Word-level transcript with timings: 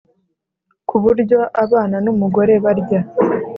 ku 0.87 0.95
buryo 1.03 1.37
abana 1.63 1.97
n’umugore 2.05 2.53
barya 2.63 2.99